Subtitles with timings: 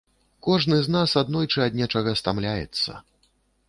[0.47, 2.91] Кожны з нас аднойчы ад нечага стамляецца.